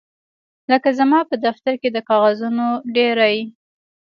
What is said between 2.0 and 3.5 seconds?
کاغذونو ډیرۍ